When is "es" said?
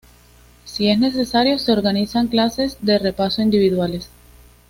0.89-0.97